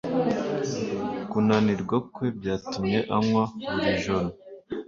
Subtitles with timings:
[1.29, 3.43] Kunanirwa kwe byatumye anywa
[3.77, 4.27] buri joro.